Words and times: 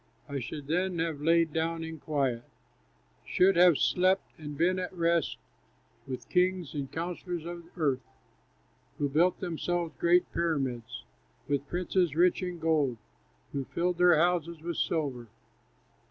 I 0.27 0.39
should 0.39 0.65
then 0.65 0.97
have 0.97 1.21
lain 1.21 1.51
down 1.53 1.83
in 1.83 1.99
quiet, 1.99 2.41
Should 3.23 3.55
have 3.55 3.77
slept 3.77 4.33
and 4.39 4.57
been 4.57 4.79
at 4.79 4.91
rest 4.91 5.37
With 6.07 6.27
kings 6.27 6.73
and 6.73 6.91
counsellors 6.91 7.45
of 7.45 7.65
earth, 7.77 8.01
Who 8.97 9.07
built 9.09 9.39
themselves 9.41 9.93
great 9.99 10.31
pyramids; 10.33 11.03
With 11.47 11.67
princes 11.67 12.15
rich 12.15 12.41
in 12.41 12.57
gold, 12.57 12.97
Who 13.51 13.65
filled 13.65 13.99
their 13.99 14.17
houses 14.17 14.59
with 14.63 14.77
silver. 14.77 15.27